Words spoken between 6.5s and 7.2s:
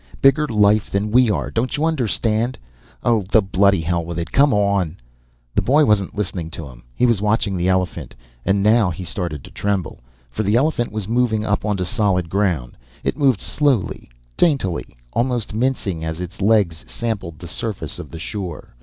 to him. He